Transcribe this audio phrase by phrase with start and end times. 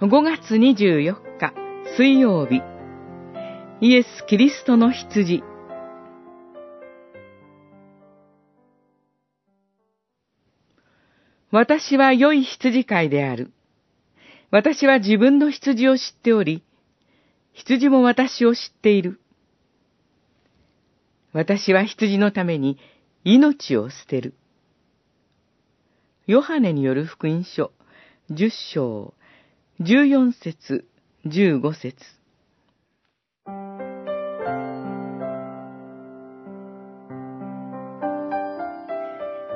[0.00, 1.52] 5月24日
[1.96, 2.62] 水曜日
[3.80, 5.42] イエス・キリストの羊
[11.50, 13.50] 私は良い羊飼いである。
[14.52, 16.62] 私は自分の羊を知っており、
[17.52, 19.20] 羊も私を知っている。
[21.32, 22.78] 私は羊のために
[23.24, 24.34] 命を捨てる。
[26.28, 27.72] ヨハネによる福音書、
[28.30, 29.14] 十章、
[29.80, 30.88] 十四節、
[31.24, 31.94] 十五節。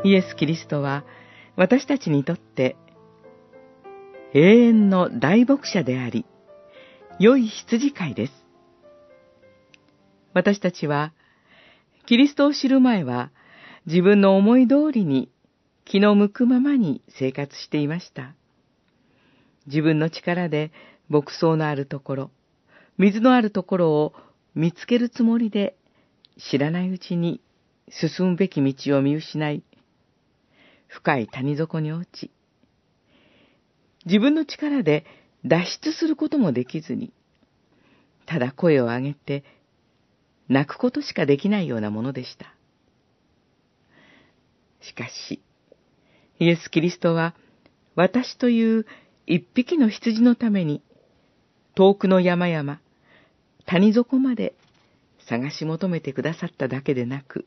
[0.04, 1.04] イエス・キリストは
[1.56, 2.76] 私たちにとって
[4.32, 6.24] 永遠の大牧者であり、
[7.18, 8.32] 良い羊飼いです。
[10.34, 11.12] 私たちは、
[12.06, 13.32] キリストを知る前は
[13.86, 15.32] 自分の思い通りに
[15.84, 18.36] 気の向くままに生活していました。
[19.66, 20.72] 自分の力で
[21.08, 22.30] 牧草のあるところ、
[22.98, 24.12] 水のあるところを
[24.54, 25.76] 見つけるつもりで
[26.38, 27.40] 知らないうちに
[27.88, 29.62] 進むべき道を見失い、
[30.88, 32.30] 深い谷底に落ち、
[34.04, 35.04] 自分の力で
[35.44, 37.12] 脱出することもできずに、
[38.26, 39.44] ただ声を上げて
[40.48, 42.54] 泣くことしかできないようなものでした。
[44.80, 45.40] しかし、
[46.38, 47.34] イエス・キリストは
[47.94, 48.86] 私という
[49.26, 50.82] 一匹の羊のために
[51.74, 52.80] 遠くの山々、
[53.66, 54.54] 谷底まで
[55.28, 57.46] 探し求めてくださっただけでなく、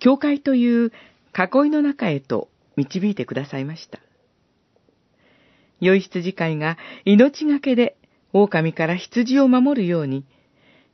[0.00, 0.92] 教会という
[1.36, 4.00] 囲いの中へと導いてくださいました。
[5.80, 7.96] 良い羊飼いが命がけで
[8.32, 10.24] 狼から羊を守るように、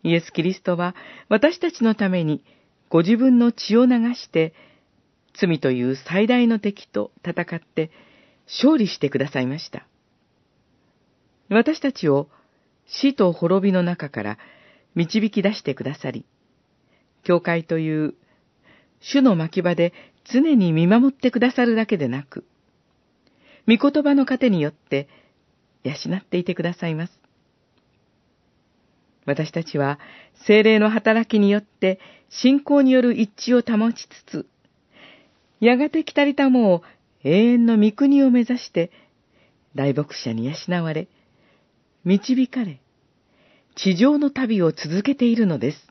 [0.03, 0.95] イエス・キリストは
[1.29, 2.45] 私たちのために
[2.89, 4.55] ご自分の血を流して
[5.35, 7.91] 罪という最大の敵と戦って
[8.49, 9.87] 勝利してくださいました。
[11.49, 12.29] 私たちを
[12.87, 14.39] 死と滅びの中から
[14.95, 16.25] 導き出してくださり、
[17.23, 18.15] 教会という
[19.01, 19.93] 主の牧場で
[20.25, 22.45] 常に見守ってくださるだけでなく、
[23.67, 25.09] 御言葉の糧によって
[25.85, 27.21] 養っていてくださいます。
[29.27, 29.99] 私たちは
[30.47, 32.01] 精霊の働きによって
[32.31, 34.47] 信仰による一致を保ちつつ、
[35.61, 36.83] やがて来たりたもを
[37.29, 38.91] 永遠の御国を目指して
[39.75, 41.09] 大牧者に養われ、
[42.05, 42.81] 導かれ、
[43.77, 45.88] 地上の旅を続けているのです。